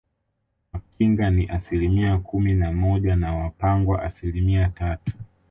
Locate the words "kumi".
2.17-2.53